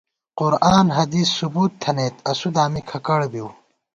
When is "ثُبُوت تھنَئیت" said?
1.39-2.15